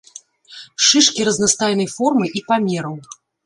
Шышкі 0.85 1.21
разнастайнай 1.29 1.89
формы 1.95 2.25
і 2.41 2.45
памераў. 2.51 2.95